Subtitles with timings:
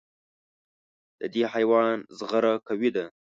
[1.19, 3.05] د دې حیوان زغره قوي ده.